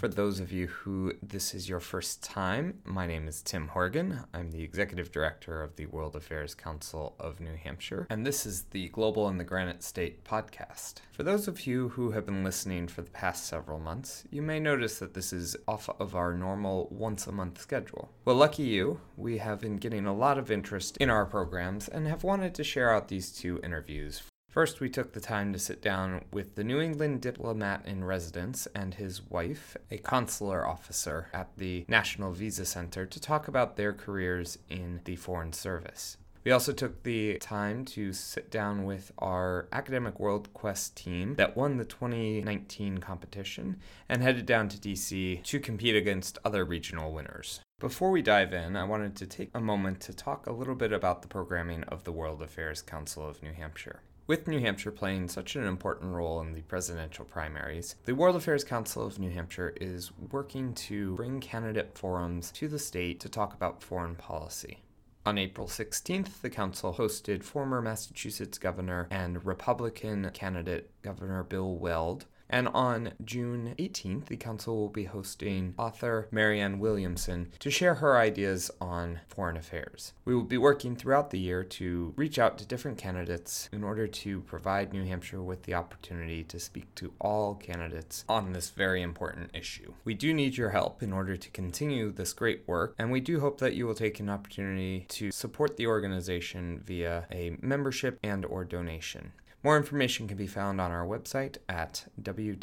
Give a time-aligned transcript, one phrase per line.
[0.00, 4.20] For those of you who this is your first time, my name is Tim Horgan.
[4.32, 8.62] I'm the Executive Director of the World Affairs Council of New Hampshire, and this is
[8.70, 11.00] the Global in the Granite State podcast.
[11.12, 14.58] For those of you who have been listening for the past several months, you may
[14.58, 18.08] notice that this is off of our normal once a month schedule.
[18.24, 22.06] Well, lucky you, we have been getting a lot of interest in our programs and
[22.06, 25.80] have wanted to share out these two interviews First, we took the time to sit
[25.80, 31.56] down with the New England diplomat in residence and his wife, a consular officer at
[31.56, 36.16] the National Visa Center, to talk about their careers in the Foreign Service.
[36.42, 41.56] We also took the time to sit down with our Academic World Quest team that
[41.56, 43.76] won the 2019 competition
[44.08, 47.60] and headed down to DC to compete against other regional winners.
[47.78, 50.92] Before we dive in, I wanted to take a moment to talk a little bit
[50.92, 54.00] about the programming of the World Affairs Council of New Hampshire.
[54.30, 58.62] With New Hampshire playing such an important role in the presidential primaries, the World Affairs
[58.62, 63.54] Council of New Hampshire is working to bring candidate forums to the state to talk
[63.54, 64.84] about foreign policy.
[65.26, 72.26] On April 16th, the council hosted former Massachusetts governor and Republican candidate Governor Bill Weld
[72.50, 78.18] and on June 18th, the council will be hosting author Marianne Williamson to share her
[78.18, 80.12] ideas on foreign affairs.
[80.24, 84.06] We will be working throughout the year to reach out to different candidates in order
[84.06, 89.02] to provide New Hampshire with the opportunity to speak to all candidates on this very
[89.02, 89.94] important issue.
[90.04, 93.40] We do need your help in order to continue this great work, and we do
[93.40, 98.44] hope that you will take an opportunity to support the organization via a membership and
[98.44, 99.32] or donation.
[99.62, 102.60] More information can be found on our website at www.wacnh.org.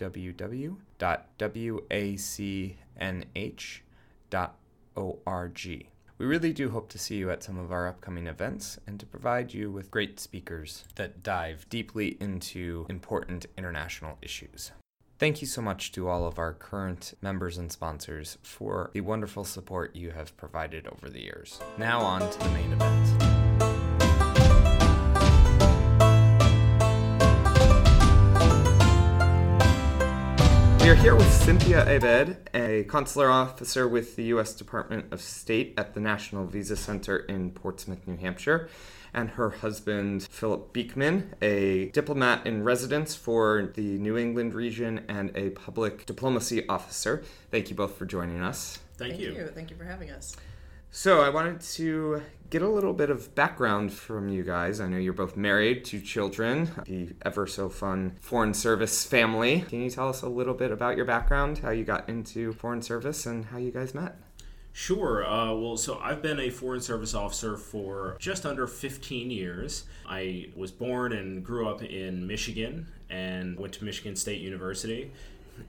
[6.20, 9.06] We really do hope to see you at some of our upcoming events and to
[9.06, 14.72] provide you with great speakers that dive deeply into important international issues.
[15.20, 19.44] Thank you so much to all of our current members and sponsors for the wonderful
[19.44, 21.60] support you have provided over the years.
[21.78, 23.47] Now, on to the main event.
[30.88, 34.54] We are here with Cynthia Abed, a consular officer with the U.S.
[34.54, 38.70] Department of State at the National Visa Center in Portsmouth, New Hampshire,
[39.14, 45.36] and her husband, Philip Beekman, a diplomat in residence for the New England region and
[45.36, 47.22] a public diplomacy officer.
[47.52, 48.80] Thank you both for joining us.
[48.96, 49.34] Thank, Thank you.
[49.34, 49.48] you.
[49.48, 50.38] Thank you for having us.
[50.90, 54.80] So, I wanted to get a little bit of background from you guys.
[54.80, 59.66] I know you're both married, two children, the ever so fun Foreign Service family.
[59.68, 62.82] Can you tell us a little bit about your background, how you got into Foreign
[62.82, 64.18] Service, and how you guys met?
[64.72, 65.28] Sure.
[65.28, 69.86] Uh, well, so I've been a Foreign Service officer for just under 15 years.
[70.08, 75.12] I was born and grew up in Michigan and went to Michigan State University.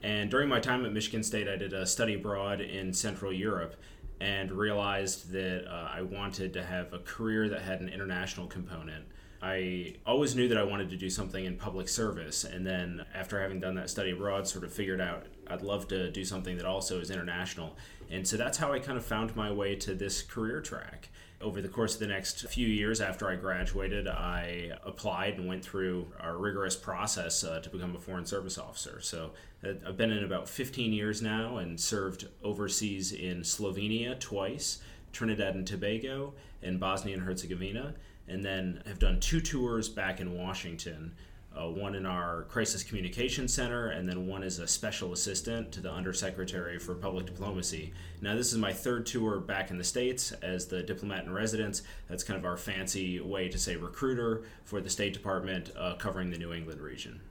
[0.03, 3.75] And during my time at Michigan State, I did a study abroad in Central Europe
[4.19, 9.05] and realized that uh, I wanted to have a career that had an international component.
[9.41, 13.41] I always knew that I wanted to do something in public service, and then after
[13.41, 16.65] having done that study abroad, sort of figured out I'd love to do something that
[16.65, 17.77] also is international.
[18.11, 21.09] And so that's how I kind of found my way to this career track
[21.41, 25.63] over the course of the next few years after I graduated, I applied and went
[25.63, 28.99] through a rigorous process uh, to become a Foreign Service officer.
[29.01, 29.31] So
[29.63, 34.79] uh, I've been in about 15 years now and served overseas in Slovenia twice,
[35.13, 37.95] Trinidad and Tobago, and Bosnia and Herzegovina,
[38.27, 41.13] and then have done two tours back in Washington
[41.57, 45.81] uh, one in our Crisis Communication Center, and then one as a special assistant to
[45.81, 47.93] the Undersecretary for Public Diplomacy.
[48.21, 51.81] Now, this is my third tour back in the States as the diplomat in residence.
[52.07, 56.29] That's kind of our fancy way to say recruiter for the State Department uh, covering
[56.29, 57.21] the New England region.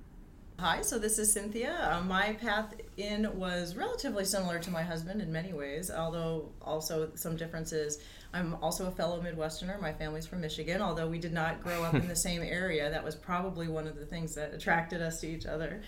[0.61, 1.89] Hi, so this is Cynthia.
[1.93, 7.11] Uh, my path in was relatively similar to my husband in many ways, although also
[7.15, 8.01] some differences.
[8.33, 9.81] I'm also a fellow Midwesterner.
[9.81, 12.91] My family's from Michigan, although we did not grow up in the same area.
[12.91, 15.83] That was probably one of the things that attracted us to each other.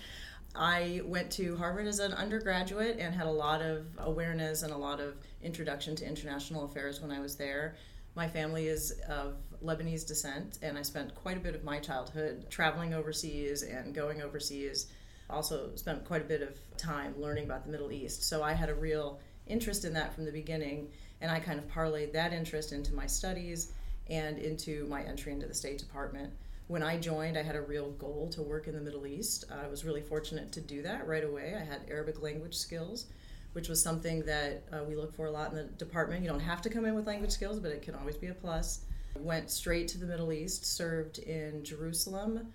[0.54, 4.76] I went to Harvard as an undergraduate and had a lot of awareness and a
[4.76, 7.76] lot of introduction to international affairs when I was there.
[8.16, 12.46] My family is of Lebanese descent, and I spent quite a bit of my childhood
[12.50, 14.88] traveling overseas and going overseas.
[15.28, 18.24] Also, spent quite a bit of time learning about the Middle East.
[18.24, 20.88] So, I had a real interest in that from the beginning,
[21.20, 23.72] and I kind of parlayed that interest into my studies
[24.08, 26.32] and into my entry into the State Department.
[26.68, 29.44] When I joined, I had a real goal to work in the Middle East.
[29.50, 31.56] I was really fortunate to do that right away.
[31.60, 33.06] I had Arabic language skills
[33.52, 36.22] which was something that uh, we look for a lot in the department.
[36.22, 38.34] You don't have to come in with language skills, but it can always be a
[38.34, 38.80] plus.
[39.18, 42.52] Went straight to the Middle East, served in Jerusalem,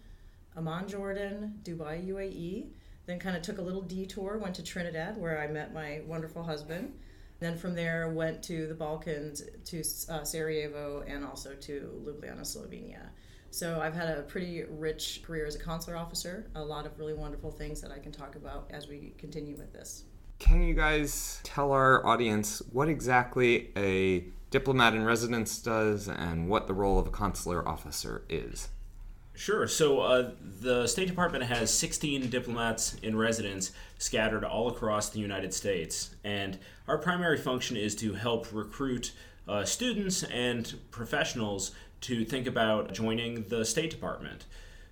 [0.55, 2.67] Amman, Jordan, Dubai, UAE.
[3.07, 6.43] Then kind of took a little detour, went to Trinidad where I met my wonderful
[6.43, 6.93] husband.
[7.39, 9.79] Then from there went to the Balkans, to
[10.09, 13.09] uh, Sarajevo, and also to Ljubljana, Slovenia.
[13.51, 16.49] So I've had a pretty rich career as a consular officer.
[16.55, 19.71] A lot of really wonderful things that I can talk about as we continue with
[19.71, 20.03] this.
[20.39, 26.67] Can you guys tell our audience what exactly a diplomat in residence does and what
[26.67, 28.67] the role of a consular officer is?
[29.35, 29.67] Sure.
[29.67, 35.53] So uh, the State Department has 16 diplomats in residence scattered all across the United
[35.53, 36.15] States.
[36.23, 39.11] And our primary function is to help recruit
[39.47, 41.71] uh, students and professionals
[42.01, 44.45] to think about joining the State Department.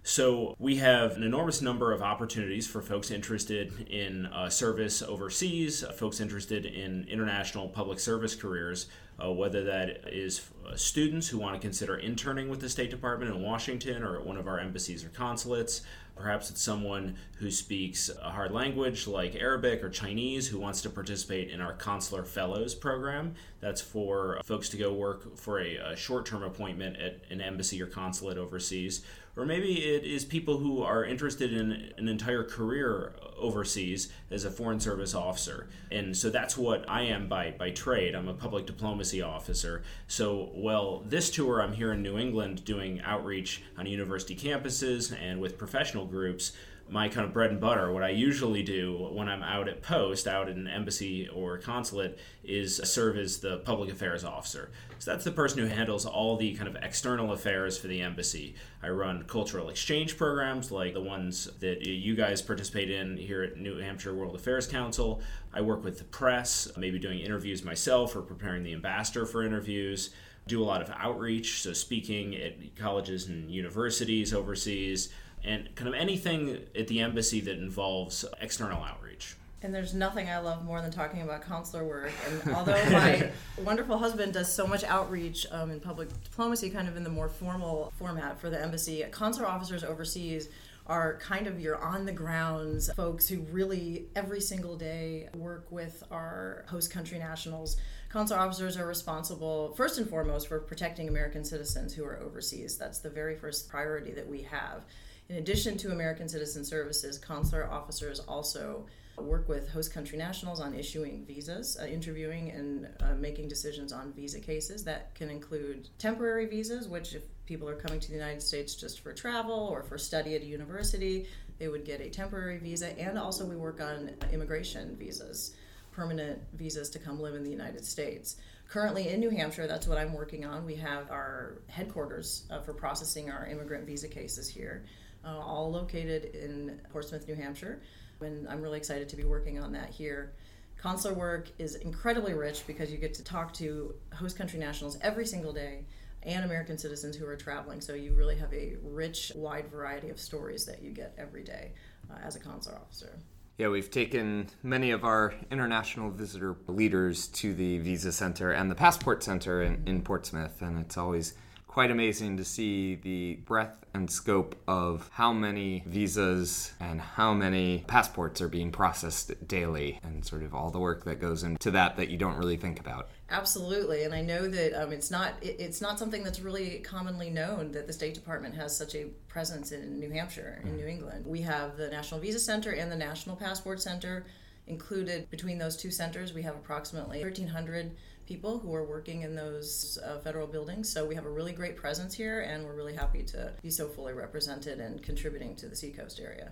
[0.04, 5.86] So we have an enormous number of opportunities for folks interested in uh, service overseas,
[5.96, 8.88] folks interested in international public service careers,
[9.22, 13.34] uh, whether that is uh, students who want to consider interning with the State Department
[13.34, 15.82] in Washington or at one of our embassies or consulates.
[16.16, 20.90] Perhaps it's someone who speaks a hard language like Arabic or Chinese who wants to
[20.90, 23.34] participate in our Consular Fellows program.
[23.62, 27.82] That's for folks to go work for a, a short term appointment at an embassy
[27.82, 29.04] or consulate overseas
[29.36, 34.52] or maybe it is people who are interested in an entire career overseas as a
[34.52, 35.68] foreign service officer.
[35.92, 38.16] And so that's what i am by by trade.
[38.16, 39.84] I'm a public diplomacy officer.
[40.08, 45.42] So well this tour i'm here in new england doing outreach on university campuses and
[45.42, 46.54] with professional groups
[46.90, 47.92] my kind of bread and butter.
[47.92, 52.20] What I usually do when I'm out at post, out in an embassy or consulate,
[52.44, 54.72] is serve as the public affairs officer.
[55.00, 58.56] So that's the person who handles all the kind of external affairs for the embassy.
[58.82, 63.58] I run cultural exchange programs like the ones that you guys participate in here at
[63.58, 65.22] New Hampshire World Affairs Council.
[65.54, 70.12] I work with the press, maybe doing interviews myself or preparing the ambassador for interviews
[70.48, 75.10] do a lot of outreach, so speaking at colleges and universities overseas,
[75.44, 79.36] and kind of anything at the embassy that involves external outreach.
[79.62, 82.12] And there's nothing I love more than talking about consular work.
[82.28, 83.32] And although my
[83.64, 87.30] wonderful husband does so much outreach um, in public diplomacy, kind of in the more
[87.30, 90.50] formal format for the embassy, consular officers overseas
[90.86, 96.04] are kind of your on the grounds folks who really every single day work with
[96.12, 97.78] our host country nationals.
[98.10, 102.78] Consular officers are responsible, first and foremost, for protecting American citizens who are overseas.
[102.78, 104.84] That's the very first priority that we have.
[105.34, 108.86] In addition to American Citizen Services, consular officers also
[109.18, 114.14] work with host country nationals on issuing visas, uh, interviewing and uh, making decisions on
[114.14, 114.84] visa cases.
[114.84, 119.00] That can include temporary visas, which, if people are coming to the United States just
[119.00, 121.28] for travel or for study at a university,
[121.58, 122.96] they would get a temporary visa.
[123.00, 125.56] And also, we work on immigration visas,
[125.92, 128.36] permanent visas to come live in the United States.
[128.70, 130.64] Currently in New Hampshire, that's what I'm working on.
[130.64, 134.84] We have our headquarters uh, for processing our immigrant visa cases here
[135.26, 137.82] uh, all located in Portsmouth, New Hampshire.
[138.22, 140.34] And I'm really excited to be working on that here.
[140.78, 145.26] Consular work is incredibly rich because you get to talk to host country nationals every
[145.26, 145.86] single day
[146.24, 147.82] and American citizens who are traveling.
[147.82, 151.74] So you really have a rich, wide variety of stories that you get every day
[152.10, 153.20] uh, as a consular officer.
[153.58, 158.76] Yeah, we've taken many of our international visitor leaders to the Visa Center and the
[158.76, 161.36] Passport Center in, in Portsmouth, and it's always
[161.74, 167.84] quite amazing to see the breadth and scope of how many visas and how many
[167.88, 171.98] passports are being processed daily and sort of all the work that goes into that
[171.98, 173.10] that you don't really think about.
[173.32, 177.32] Absolutely and i know that um, it's not it, it's not something that's really commonly
[177.32, 180.78] known that the state department has such a presence in new hampshire in mm.
[180.78, 181.26] new england.
[181.26, 184.28] We have the national visa center and the national passport center
[184.68, 186.34] included between those two centers.
[186.34, 187.92] We have approximately 1300
[188.26, 190.90] people who are working in those uh, federal buildings.
[190.90, 193.88] So we have a really great presence here, and we're really happy to be so
[193.88, 196.52] fully represented and contributing to the Seacoast area.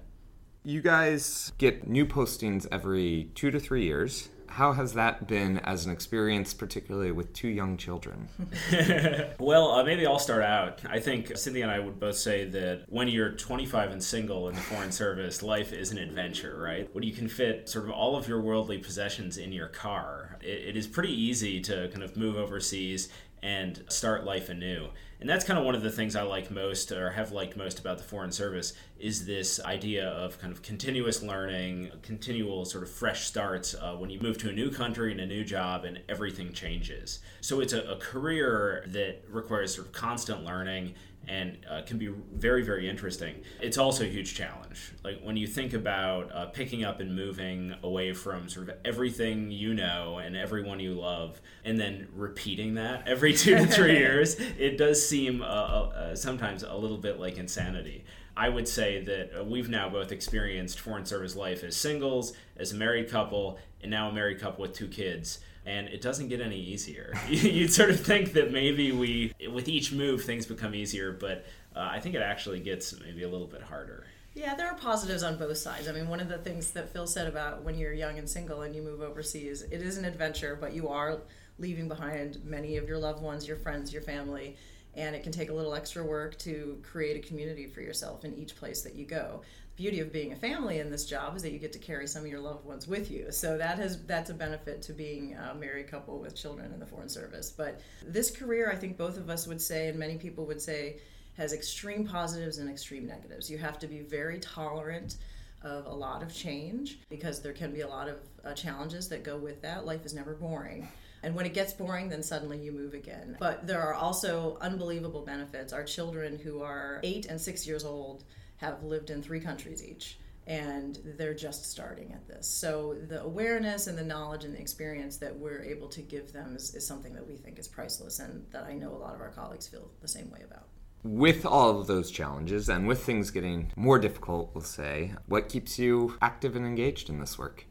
[0.63, 5.86] You guys get new postings every two to three years how has that been as
[5.86, 8.27] an experience, particularly with two young children?
[9.39, 10.81] well, uh, maybe I'll start out.
[10.89, 14.55] I think Cynthia and I would both say that when you're 25 and single in
[14.55, 16.93] the Foreign Service, life is an adventure, right?
[16.93, 20.70] When you can fit sort of all of your worldly possessions in your car, it,
[20.70, 23.08] it is pretty easy to kind of move overseas
[23.43, 24.89] and start life anew.
[25.19, 27.79] And that's kind of one of the things I like most or have liked most
[27.79, 32.89] about the Foreign Service is this idea of kind of continuous learning, continual sort of
[32.89, 36.00] fresh starts uh, when you move to a new country and a new job and
[36.10, 37.19] everything changes.
[37.39, 40.95] So it's a, a career that requires sort of constant learning
[41.27, 43.35] and uh, can be very very interesting.
[43.61, 44.93] It's also a huge challenge.
[45.03, 49.51] Like when you think about uh, picking up and moving away from sort of everything
[49.51, 54.35] you know and everyone you love and then repeating that every two to three years
[54.57, 58.03] it does seem uh, uh, sometimes a little bit like insanity.
[58.35, 62.71] I would say that uh, we've now both experienced foreign service life as singles, as
[62.71, 65.39] a married couple, and now a married couple with two kids.
[65.65, 67.13] And it doesn't get any easier.
[67.29, 71.87] You'd sort of think that maybe we, with each move, things become easier, but uh,
[71.91, 74.05] I think it actually gets maybe a little bit harder.
[74.33, 75.89] Yeah, there are positives on both sides.
[75.89, 78.61] I mean, one of the things that Phil said about when you're young and single
[78.61, 81.19] and you move overseas, it is an adventure, but you are
[81.59, 84.55] leaving behind many of your loved ones, your friends, your family,
[84.95, 88.33] and it can take a little extra work to create a community for yourself in
[88.33, 89.41] each place that you go.
[89.81, 92.21] Beauty of being a family in this job is that you get to carry some
[92.21, 93.31] of your loved ones with you.
[93.31, 96.85] So that has that's a benefit to being a married couple with children in the
[96.85, 97.50] foreign service.
[97.50, 100.97] But this career, I think both of us would say, and many people would say,
[101.35, 103.50] has extreme positives and extreme negatives.
[103.50, 105.15] You have to be very tolerant
[105.63, 109.23] of a lot of change because there can be a lot of uh, challenges that
[109.23, 109.83] go with that.
[109.83, 110.88] Life is never boring.
[111.23, 113.35] And when it gets boring, then suddenly you move again.
[113.39, 115.73] But there are also unbelievable benefits.
[115.73, 118.23] Our children, who are eight and six years old,
[118.61, 120.17] have lived in three countries each.
[120.47, 122.47] And they're just starting at this.
[122.47, 126.55] So, the awareness and the knowledge and the experience that we're able to give them
[126.55, 129.21] is, is something that we think is priceless and that I know a lot of
[129.21, 130.67] our colleagues feel the same way about.
[131.03, 135.77] With all of those challenges and with things getting more difficult, we'll say, what keeps
[135.77, 137.65] you active and engaged in this work?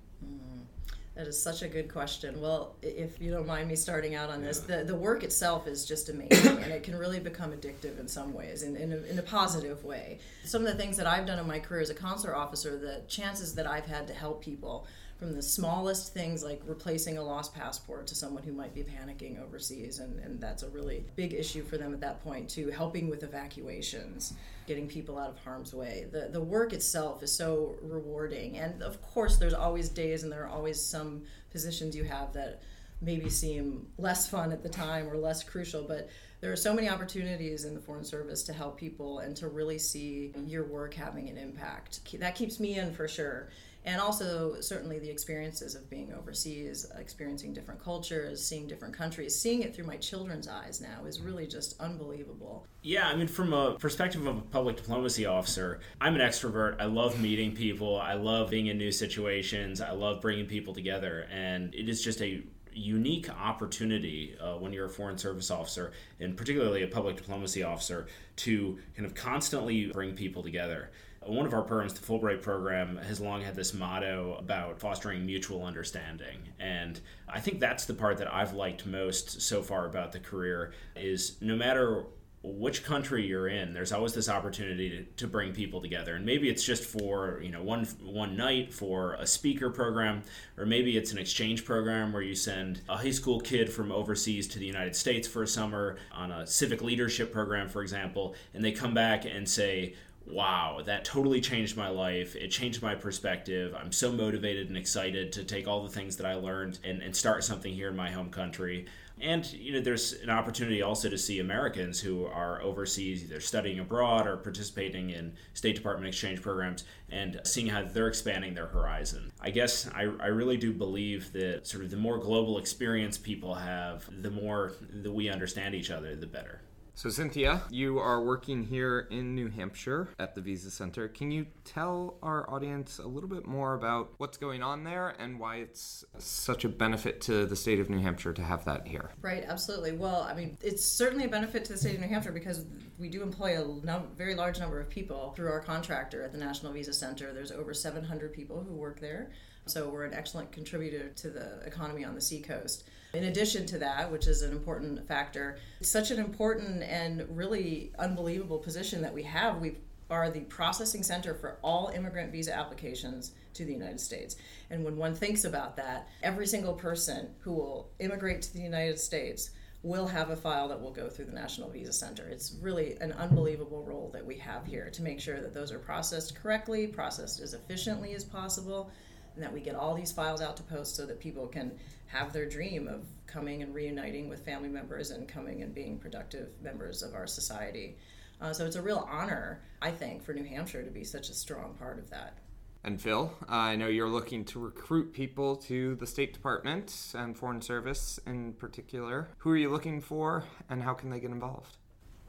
[1.21, 2.41] That is such a good question.
[2.41, 5.85] Well, if you don't mind me starting out on this, the, the work itself is
[5.85, 9.19] just amazing and it can really become addictive in some ways, in, in, a, in
[9.19, 10.19] a positive way.
[10.45, 13.03] Some of the things that I've done in my career as a consular officer, the
[13.07, 14.87] chances that I've had to help people
[15.19, 19.39] from the smallest things like replacing a lost passport to someone who might be panicking
[19.45, 23.11] overseas, and, and that's a really big issue for them at that point, to helping
[23.11, 24.33] with evacuations,
[24.71, 26.07] getting people out of harm's way.
[26.12, 28.57] The, the work itself is so rewarding.
[28.57, 32.62] And of course, there's always days and there are always some positions you have that
[33.03, 36.09] maybe seem less fun at the time or less crucial, but
[36.41, 39.79] there are so many opportunities in the Foreign Service to help people and to really
[39.79, 42.00] see your work having an impact.
[42.21, 43.49] That keeps me in for sure
[43.85, 49.63] and also certainly the experiences of being overseas, experiencing different cultures, seeing different countries, seeing
[49.63, 52.67] it through my children's eyes now is really just unbelievable.
[52.83, 56.81] Yeah, I mean, from a perspective of a public diplomacy officer, I'm an extrovert.
[56.81, 57.99] I love meeting people.
[57.99, 59.81] I love being in new situations.
[59.81, 64.87] I love bringing people together, and it is just a unique opportunity uh, when you're
[64.87, 68.07] a foreign service officer and particularly a public diplomacy officer
[68.37, 70.91] to kind of constantly bring people together
[71.27, 75.65] one of our programs, the Fulbright program, has long had this motto about fostering mutual
[75.65, 76.39] understanding.
[76.59, 76.99] And
[77.29, 81.37] I think that's the part that I've liked most so far about the career is
[81.43, 82.07] no matter
[82.43, 86.49] which country you're in there's always this opportunity to, to bring people together and maybe
[86.49, 90.23] it's just for you know one one night for a speaker program
[90.57, 94.49] or maybe it's an exchange program where you send a high school kid from overseas
[94.49, 98.65] to the united states for a summer on a civic leadership program for example and
[98.65, 99.95] they come back and say
[100.33, 102.37] wow, that totally changed my life.
[102.37, 103.75] It changed my perspective.
[103.79, 107.15] I'm so motivated and excited to take all the things that I learned and, and
[107.15, 108.87] start something here in my home country.
[109.21, 113.79] And you know, there's an opportunity also to see Americans who are overseas, either studying
[113.79, 119.31] abroad or participating in State Department exchange programs, and seeing how they're expanding their horizon.
[119.41, 123.55] I guess I, I really do believe that sort of the more global experience people
[123.55, 126.63] have, the more that we understand each other, the better.
[127.00, 131.09] So, Cynthia, you are working here in New Hampshire at the Visa Center.
[131.09, 135.40] Can you tell our audience a little bit more about what's going on there and
[135.40, 139.12] why it's such a benefit to the state of New Hampshire to have that here?
[139.23, 139.92] Right, absolutely.
[139.92, 142.66] Well, I mean, it's certainly a benefit to the state of New Hampshire because
[142.99, 146.38] we do employ a num- very large number of people through our contractor at the
[146.38, 147.33] National Visa Center.
[147.33, 149.30] There's over 700 people who work there.
[149.64, 152.85] So, we're an excellent contributor to the economy on the Seacoast.
[153.12, 158.59] In addition to that, which is an important factor, such an important and really unbelievable
[158.59, 159.59] position that we have.
[159.61, 159.79] We
[160.11, 164.37] are the processing center for all immigrant visa applications to the United States.
[164.71, 168.99] And when one thinks about that, every single person who will immigrate to the United
[168.99, 169.50] States
[169.83, 172.29] will have a file that will go through the National Visa Center.
[172.29, 175.79] It's really an unbelievable role that we have here to make sure that those are
[175.79, 178.90] processed correctly, processed as efficiently as possible,
[179.35, 181.73] and that we get all these files out to post so that people can
[182.11, 186.49] have their dream of coming and reuniting with family members and coming and being productive
[186.61, 187.97] members of our society.
[188.40, 191.35] Uh, so it's a real honor, I think, for New Hampshire to be such a
[191.35, 192.38] strong part of that.
[192.83, 197.37] And Phil, uh, I know you're looking to recruit people to the State Department and
[197.37, 199.29] Foreign Service in particular.
[199.38, 201.76] Who are you looking for, and how can they get involved?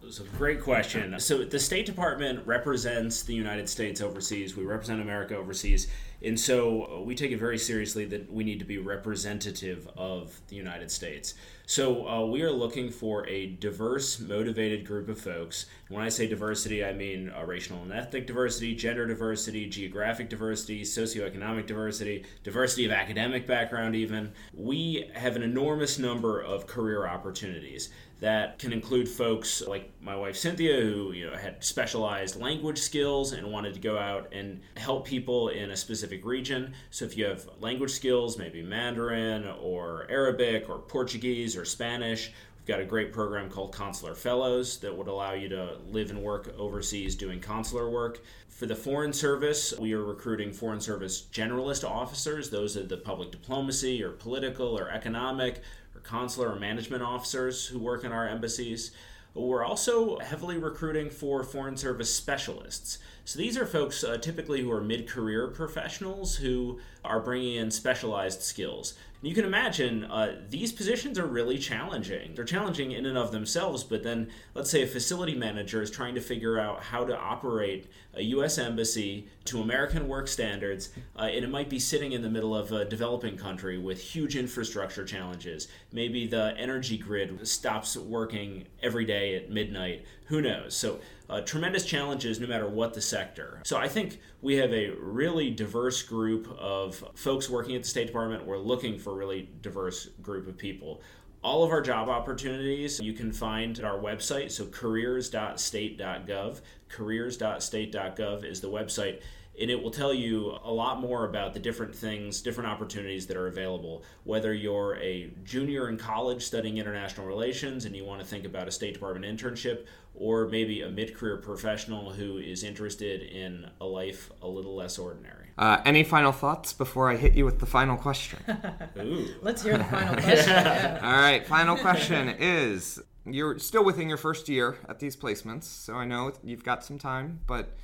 [0.03, 1.17] A great question.
[1.19, 4.57] So, the State Department represents the United States overseas.
[4.57, 5.87] We represent America overseas
[6.23, 10.55] And so we take it very seriously that we need to be representative of the
[10.55, 11.35] United States.
[11.65, 15.67] So uh, we are looking for a diverse, motivated group of folks.
[15.89, 20.81] When I say diversity, I mean uh, racial and ethnic diversity, gender diversity, geographic diversity,
[20.81, 24.33] socioeconomic diversity, diversity of academic background, even.
[24.53, 27.89] We have an enormous number of career opportunities
[28.21, 33.33] that can include folks like my wife Cynthia, who you know had specialized language skills
[33.33, 36.73] and wanted to go out and help people in a specific region.
[36.91, 42.67] So if you have language skills, maybe Mandarin or Arabic or Portuguese or Spanish, we've
[42.67, 46.53] got a great program called Consular Fellows that would allow you to live and work
[46.59, 48.21] overseas doing consular work.
[48.49, 52.51] For the Foreign Service, we are recruiting Foreign Service generalist officers.
[52.51, 55.63] Those are the public diplomacy or political or economic
[56.03, 58.91] consular or management officers who work in our embassies.
[59.33, 62.97] We're also heavily recruiting for Foreign Service specialists.
[63.23, 67.71] So these are folks uh, typically who are mid career professionals who are bringing in
[67.71, 68.93] specialized skills.
[69.21, 72.33] And you can imagine uh, these positions are really challenging.
[72.35, 76.15] They're challenging in and of themselves, but then let's say a facility manager is trying
[76.15, 78.57] to figure out how to operate a U.S.
[78.57, 82.71] embassy to American work standards, uh, and it might be sitting in the middle of
[82.71, 85.67] a developing country with huge infrastructure challenges.
[85.91, 90.05] Maybe the energy grid stops working every day at midnight.
[90.25, 90.75] Who knows?
[90.75, 90.99] So
[91.29, 93.61] uh, tremendous challenges no matter what the sector.
[93.63, 98.07] So I think we have a really diverse group of folks working at the State
[98.07, 98.45] Department.
[98.45, 101.01] We're looking for a really diverse group of people.
[101.43, 104.51] All of our job opportunities you can find at our website.
[104.51, 106.61] So careers.state.gov.
[106.89, 109.21] Careers.state.gov is the website
[109.59, 113.35] and it will tell you a lot more about the different things, different opportunities that
[113.35, 114.03] are available.
[114.23, 118.67] Whether you're a junior in college studying international relations and you want to think about
[118.67, 123.85] a State Department internship, or maybe a mid career professional who is interested in a
[123.85, 125.50] life a little less ordinary.
[125.61, 128.39] Uh, any final thoughts before I hit you with the final question?
[129.43, 130.49] Let's hear the final question.
[130.49, 130.99] Yeah.
[131.03, 135.93] All right, final question is you're still within your first year at these placements, so
[135.93, 137.77] I know you've got some time, but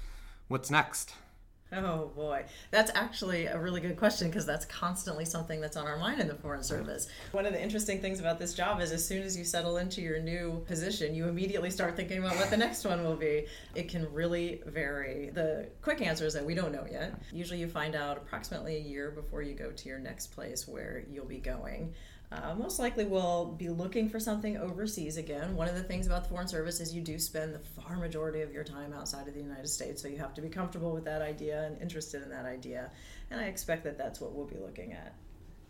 [0.47, 1.13] what's next?
[1.73, 5.97] Oh boy, that's actually a really good question because that's constantly something that's on our
[5.97, 7.09] mind in the Foreign Service.
[7.33, 10.01] One of the interesting things about this job is as soon as you settle into
[10.01, 13.47] your new position, you immediately start thinking about what the next one will be.
[13.75, 15.29] It can really vary.
[15.33, 17.19] The quick answer is that we don't know yet.
[17.33, 21.03] Usually you find out approximately a year before you go to your next place where
[21.11, 21.93] you'll be going.
[22.29, 25.55] Uh, most likely we'll be looking for something overseas again.
[25.55, 28.41] One of the things about the Foreign Service is you do spend the far majority
[28.41, 31.05] of your time outside of the United States, so you have to be comfortable with
[31.05, 32.91] that idea and interested in that idea.
[33.31, 35.15] And I expect that that's what we'll be looking at.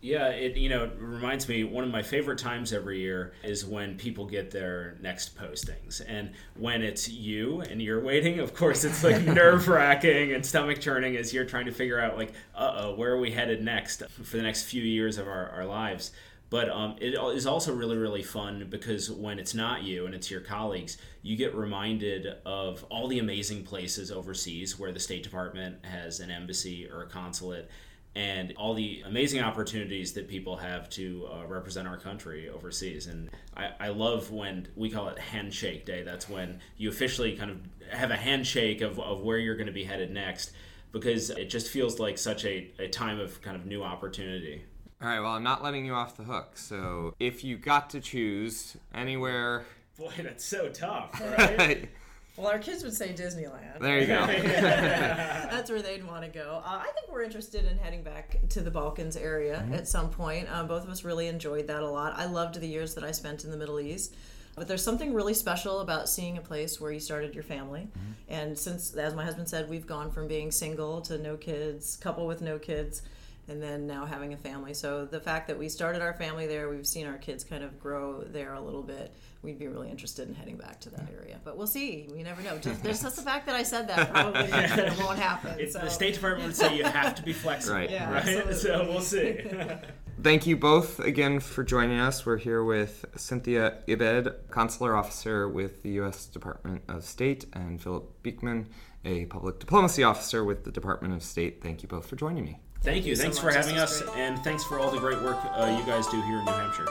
[0.00, 3.96] Yeah, it you know reminds me one of my favorite times every year is when
[3.96, 8.38] people get their next postings, and when it's you and you're waiting.
[8.38, 12.16] Of course, it's like nerve wracking and stomach churning as you're trying to figure out
[12.16, 15.50] like, uh oh, where are we headed next for the next few years of our,
[15.50, 16.12] our lives.
[16.50, 20.30] But um, it is also really, really fun because when it's not you and it's
[20.30, 25.84] your colleagues, you get reminded of all the amazing places overseas where the State Department
[25.84, 27.70] has an embassy or a consulate
[28.14, 33.06] and all the amazing opportunities that people have to uh, represent our country overseas.
[33.06, 36.02] And I, I love when we call it Handshake Day.
[36.02, 37.60] That's when you officially kind of
[37.92, 40.52] have a handshake of, of where you're going to be headed next
[40.90, 44.64] because it just feels like such a, a time of kind of new opportunity.
[45.00, 46.56] All right, well, I'm not letting you off the hook.
[46.56, 49.64] So if you got to choose anywhere.
[49.98, 51.88] Boy, that's so tough, right?
[52.36, 53.80] Well, our kids would say Disneyland.
[53.80, 54.24] There you go.
[54.26, 56.62] That's where they'd want to go.
[56.64, 59.74] Uh, I think we're interested in heading back to the Balkans area mm-hmm.
[59.74, 60.48] at some point.
[60.48, 62.16] Um, both of us really enjoyed that a lot.
[62.16, 64.14] I loved the years that I spent in the Middle East.
[64.54, 67.88] But there's something really special about seeing a place where you started your family.
[67.88, 68.12] Mm-hmm.
[68.32, 72.24] And since, as my husband said, we've gone from being single to no kids, couple
[72.28, 73.02] with no kids
[73.48, 74.74] and then now having a family.
[74.74, 77.80] So the fact that we started our family there, we've seen our kids kind of
[77.80, 79.14] grow there a little bit.
[79.42, 82.08] We'd be really interested in heading back to that area, but we'll see.
[82.12, 82.58] We never know.
[82.58, 85.70] Just, there's just the fact that I said that probably means that it won't happen.
[85.70, 85.78] So.
[85.78, 87.90] The State Department would say you have to be flexible, right?
[87.90, 88.54] Yeah, right?
[88.54, 89.42] So we'll see.
[90.22, 92.26] Thank you both again for joining us.
[92.26, 96.26] We're here with Cynthia Ibed, Consular Officer with the U.S.
[96.26, 98.68] Department of State, and Philip Beekman,
[99.04, 101.62] a Public Diplomacy Officer with the Department of State.
[101.62, 102.58] Thank you both for joining me.
[102.80, 103.16] Thank, Thank you.
[103.16, 106.06] Thanks so for having us, and thanks for all the great work uh, you guys
[106.06, 106.86] do here in New Hampshire.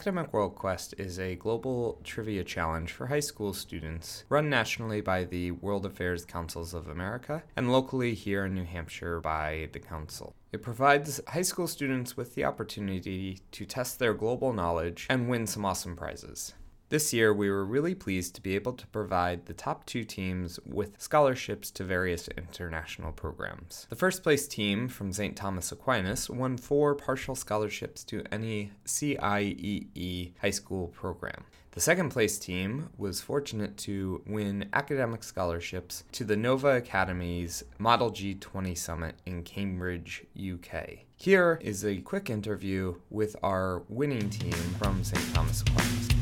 [0.00, 5.24] Academic World Quest is a global trivia challenge for high school students run nationally by
[5.24, 10.34] the World Affairs Councils of America and locally here in New Hampshire by the Council.
[10.52, 15.46] It provides high school students with the opportunity to test their global knowledge and win
[15.46, 16.54] some awesome prizes.
[16.90, 20.58] This year, we were really pleased to be able to provide the top two teams
[20.66, 23.86] with scholarships to various international programs.
[23.90, 25.36] The first place team from St.
[25.36, 31.44] Thomas Aquinas won four partial scholarships to any CIEE high school program.
[31.70, 38.10] The second place team was fortunate to win academic scholarships to the Nova Academy's Model
[38.10, 41.04] G20 Summit in Cambridge, UK.
[41.14, 45.32] Here is a quick interview with our winning team from St.
[45.32, 46.19] Thomas Aquinas.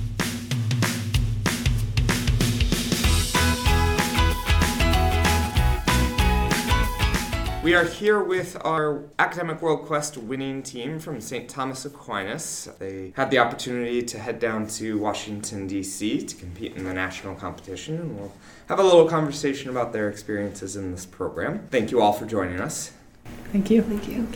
[7.68, 11.50] We are here with our Academic World Quest winning team from St.
[11.50, 12.66] Thomas Aquinas.
[12.78, 16.22] They had the opportunity to head down to Washington, D.C.
[16.22, 18.33] to compete in the national competition, and we'll
[18.70, 21.68] have a little conversation about their experiences in this program.
[21.70, 22.92] Thank you all for joining us.
[23.52, 23.83] Thank you.
[23.83, 24.26] Thank you.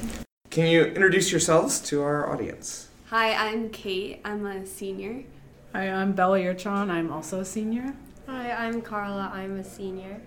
[0.51, 2.89] Can you introduce yourselves to our audience?
[3.07, 4.21] Hi, I'm Kate.
[4.27, 5.25] I'm a senior.
[5.73, 6.91] Hi, I'm Bella Yurchon.
[6.91, 7.95] I'm also a senior.
[8.27, 9.31] Hi, I'm Carla.
[9.33, 10.21] I'm a senior.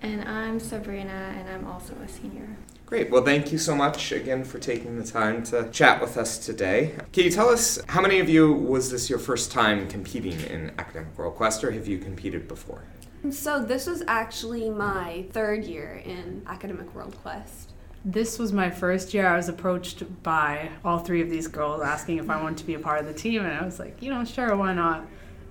[0.00, 2.56] And I'm Sabrina, and I'm also a senior.
[2.86, 3.10] Great.
[3.10, 6.94] Well, thank you so much again for taking the time to chat with us today.
[7.12, 10.72] Can you tell us how many of you was this your first time competing in
[10.78, 12.84] Academic World Quest, or have you competed before?
[13.30, 17.72] So, this was actually my third year in Academic World Quest.
[18.04, 19.26] This was my first year.
[19.26, 22.74] I was approached by all three of these girls asking if I wanted to be
[22.74, 25.04] a part of the team, and I was like, you know, sure, why not?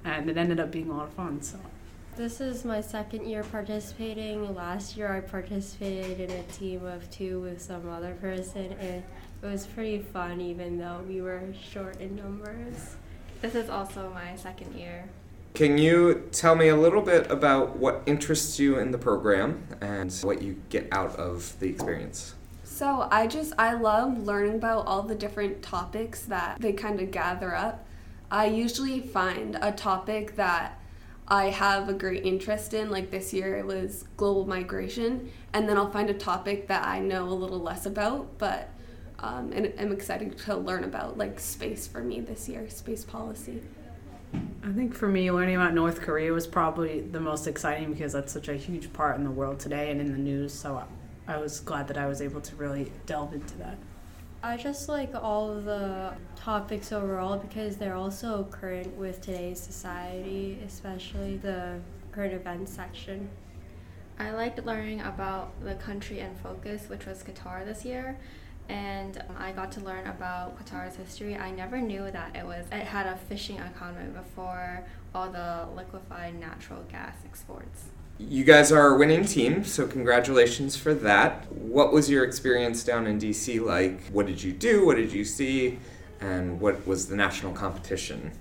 [0.06, 1.42] And it ended up being a lot of fun.
[1.42, 1.60] So.
[2.18, 4.56] This is my second year participating.
[4.56, 9.04] Last year I participated in a team of two with some other person, and
[9.44, 12.96] it was pretty fun even though we were short in numbers.
[13.40, 15.08] This is also my second year.
[15.54, 20.12] Can you tell me a little bit about what interests you in the program and
[20.24, 22.34] what you get out of the experience?
[22.64, 27.12] So, I just I love learning about all the different topics that they kind of
[27.12, 27.86] gather up.
[28.32, 30.82] I usually find a topic that
[31.28, 32.90] I have a great interest in.
[32.90, 37.00] Like this year, it was global migration, and then I'll find a topic that I
[37.00, 38.70] know a little less about, but
[39.20, 43.62] um, and I'm excited to learn about like space for me this year, space policy.
[44.64, 48.32] I think for me, learning about North Korea was probably the most exciting because that's
[48.32, 50.54] such a huge part in the world today and in the news.
[50.54, 50.84] So
[51.28, 53.78] I was glad that I was able to really delve into that.
[54.44, 61.38] I just like all the topics overall because they're also current with today's society, especially
[61.38, 61.80] the
[62.12, 63.30] current events section.
[64.20, 68.18] I liked learning about the country and focus, which was Qatar this year,
[68.70, 71.36] and I got to learn about Qatar's history.
[71.36, 74.84] I never knew that it was it had a fishing economy before
[75.16, 77.86] all the liquefied natural gas exports.
[78.20, 81.52] You guys are a winning team, so congratulations for that.
[81.52, 84.08] What was your experience down in DC like?
[84.08, 84.88] What did you do?
[84.88, 85.78] What did you see?
[86.20, 88.32] And what was the national competition?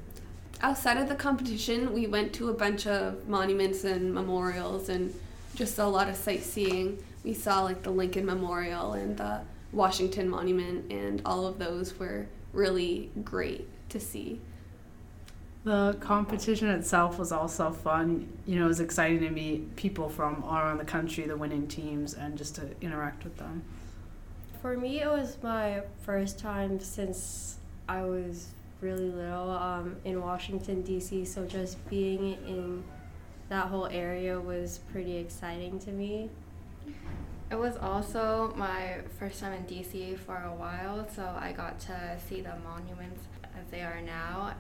[0.63, 5.13] Outside of the competition, we went to a bunch of monuments and memorials and
[5.55, 6.99] just a lot of sightseeing.
[7.23, 12.29] We saw like the Lincoln Memorial and the Washington Monument, and all of those were
[12.55, 14.41] really great to see.
[15.67, 18.29] The competition itself was also fun.
[18.47, 21.67] You know, it was exciting to meet people from all around the country, the winning
[21.67, 23.65] teams, and just to interact with them.
[24.63, 27.57] For me, it was my first time since
[27.89, 28.51] I was
[28.81, 32.85] really little um, in Washington, D.C., so just being in
[33.49, 36.31] that whole area was pretty exciting to me.
[37.51, 42.21] It was also my first time in DC for a while, so I got to
[42.29, 43.25] see the monuments
[43.59, 44.55] as they are now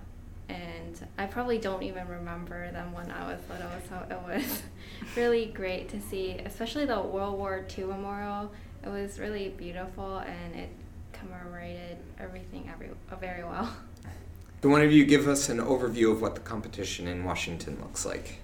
[0.48, 4.62] and I probably don't even remember them when I was little, so it was
[5.16, 8.52] really great to see, especially the World War II memorial.
[8.84, 10.70] It was really beautiful and it
[11.12, 13.72] commemorated everything every, uh, very well.
[14.62, 18.06] Can one of you give us an overview of what the competition in Washington looks
[18.06, 18.38] like?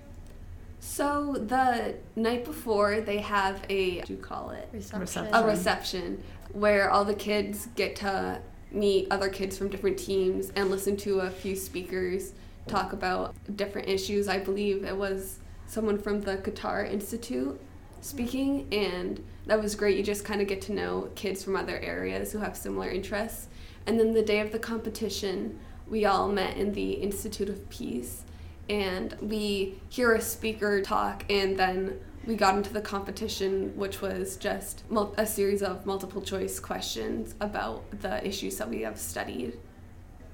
[0.81, 4.69] So the night before, they have a what do you call it?
[4.73, 5.29] Reception.
[5.33, 8.41] A reception where all the kids get to
[8.75, 12.33] meet other kids from different teams and listen to a few speakers
[12.67, 14.29] talk about different issues.
[14.29, 17.61] I believe it was someone from the Qatar Institute
[18.01, 19.97] speaking, and that was great.
[19.97, 23.49] You just kind of get to know kids from other areas who have similar interests.
[23.87, 25.59] And then the day of the competition,
[25.89, 28.25] we all met in the Institute of Peace,
[28.69, 34.37] and we hear a speaker talk, and then we got into the competition, which was
[34.37, 34.85] just
[35.17, 39.59] a series of multiple choice questions about the issues that we have studied.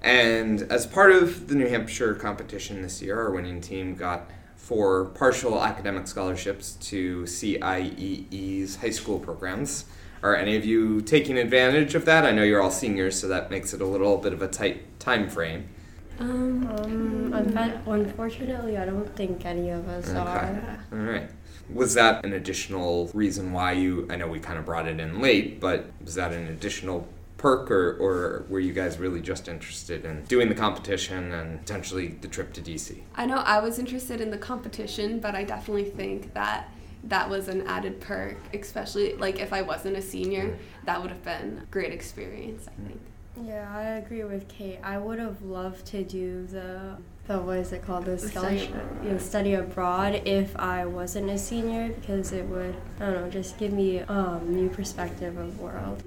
[0.02, 5.06] And as part of the New Hampshire competition this year, our winning team got four
[5.06, 9.86] partial academic scholarships to CIEE's high school programs.
[10.22, 12.24] Are any of you taking advantage of that?
[12.26, 14.98] I know you're all seniors, so that makes it a little bit of a tight
[15.00, 15.68] time frame.
[16.20, 20.18] Um, unfa- unfortunately, I don't think any of us Okay.
[20.18, 20.84] are.
[20.92, 21.30] All right.
[21.72, 24.06] Was that an additional reason why you?
[24.10, 27.70] I know we kind of brought it in late, but was that an additional perk,
[27.70, 32.28] or, or were you guys really just interested in doing the competition and potentially the
[32.28, 33.00] trip to DC?
[33.14, 36.68] I know I was interested in the competition, but I definitely think that
[37.04, 40.56] that was an added perk, especially like if I wasn't a senior, mm.
[40.84, 42.86] that would have been a great experience, I mm.
[42.88, 43.00] think.
[43.44, 44.80] Yeah, I agree with Kate.
[44.82, 46.96] I would have loved to do the
[47.28, 49.04] the what is it called the study scholarship abroad.
[49.04, 53.30] you know, study abroad if I wasn't a senior because it would I don't know
[53.30, 56.02] just give me um new perspective of world.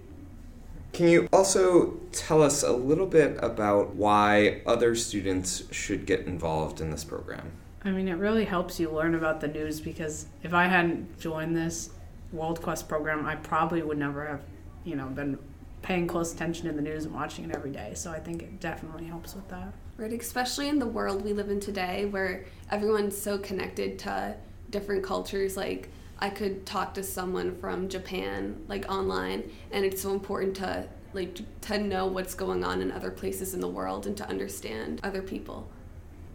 [0.94, 6.82] Can you also tell us a little bit about why other students should get involved
[6.82, 7.52] in this program?
[7.86, 11.56] I mean, it really helps you learn about the news because if I hadn't joined
[11.56, 11.92] this
[12.34, 14.42] World Quest program, I probably would never have,
[14.84, 15.40] you know, been
[15.82, 17.94] paying close attention to the news and watching it every day.
[17.96, 19.74] So I think it definitely helps with that.
[19.98, 24.36] Right, especially in the world we live in today where everyone's so connected to
[24.70, 25.58] different cultures.
[25.58, 25.90] Like,
[26.20, 31.40] I could talk to someone from Japan, like online, and it's so important to like
[31.62, 35.22] to know what's going on in other places in the world and to understand other
[35.22, 35.70] people.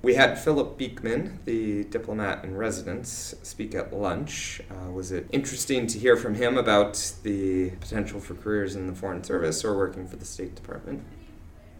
[0.07, 4.61] We had Philip Beekman, the diplomat in residence, speak at lunch.
[4.71, 8.95] Uh, was it interesting to hear from him about the potential for careers in the
[8.95, 11.03] Foreign Service or working for the State Department?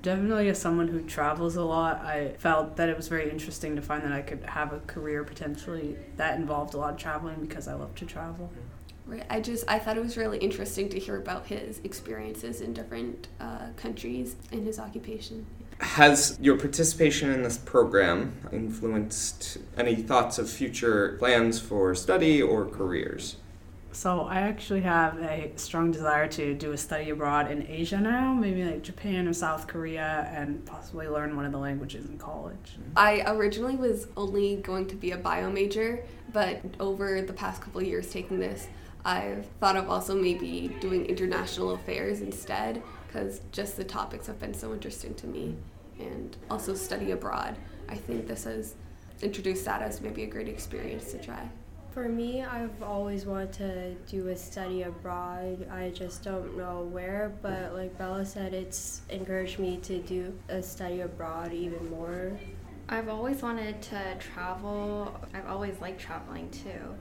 [0.03, 3.81] Definitely, as someone who travels a lot, I felt that it was very interesting to
[3.81, 7.69] find that I could have a career potentially that involved a lot of traveling because
[7.69, 8.51] I love to travel.
[9.07, 9.25] Right.
[9.31, 13.29] I just I thought it was really interesting to hear about his experiences in different
[13.39, 15.47] uh, countries and his occupation.
[15.81, 22.67] Has your participation in this program influenced any thoughts of future plans for study or
[22.67, 23.37] careers?
[23.93, 28.35] So I actually have a strong desire to do a study abroad in Asia now,
[28.35, 32.77] maybe like Japan or South Korea, and possibly learn one of the languages in college.
[32.95, 37.81] I originally was only going to be a bio major, but over the past couple
[37.81, 38.69] of years taking this,
[39.07, 42.83] I've thought of also maybe doing international affairs instead,
[43.17, 45.57] because just the topics have been so interesting to me,
[45.99, 47.57] and also study abroad.
[47.89, 48.75] I think this has
[49.23, 51.49] introduced that as maybe a great experience to try.
[51.93, 55.67] For me, I've always wanted to do a study abroad.
[55.73, 60.63] I just don't know where, but like Bella said, it's encouraged me to do a
[60.63, 62.39] study abroad even more.
[62.91, 65.19] I've always wanted to travel.
[65.33, 66.95] I've always liked traveling too.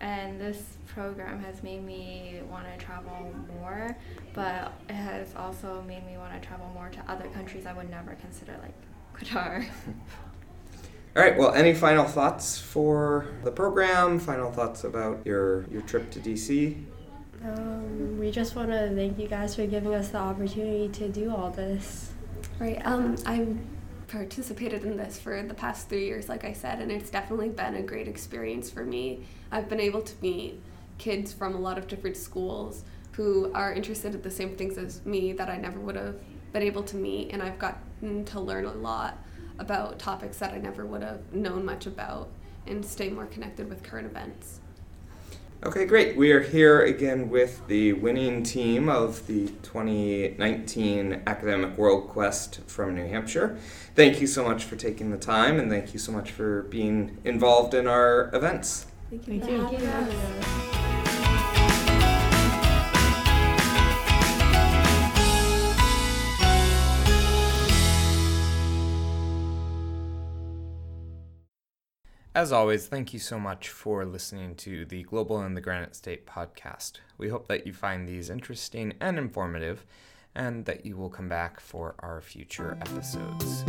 [0.00, 3.96] And this program has made me want to travel more,
[4.32, 7.90] but it has also made me want to travel more to other countries I would
[7.90, 8.74] never consider, like
[9.16, 9.66] Qatar.
[11.16, 11.36] All right.
[11.36, 14.20] Well, any final thoughts for the program?
[14.20, 16.80] Final thoughts about your your trip to DC?
[17.44, 21.34] Um, we just want to thank you guys for giving us the opportunity to do
[21.34, 22.12] all this.
[22.60, 22.80] Right.
[22.84, 23.56] Um, I've
[24.08, 27.74] participated in this for the past three years, like I said, and it's definitely been
[27.74, 29.26] a great experience for me.
[29.52, 30.60] I've been able to meet
[30.96, 35.04] kids from a lot of different schools who are interested in the same things as
[35.04, 36.16] me that I never would have
[36.52, 39.18] been able to meet, and I've gotten to learn a lot
[39.58, 42.28] about topics that I never would have known much about
[42.66, 44.60] and stay more connected with current events.
[45.64, 46.16] Okay, great.
[46.16, 52.94] We are here again with the winning team of the 2019 Academic World Quest from
[52.94, 53.58] New Hampshire.
[53.96, 57.18] Thank you so much for taking the time and thank you so much for being
[57.24, 58.86] involved in our events.
[59.10, 59.40] Thank you.
[59.40, 59.78] Thank you.
[59.78, 60.77] Thank you
[72.38, 76.24] As always, thank you so much for listening to the Global and the Granite State
[76.24, 77.00] podcast.
[77.18, 79.84] We hope that you find these interesting and informative,
[80.36, 83.64] and that you will come back for our future episodes.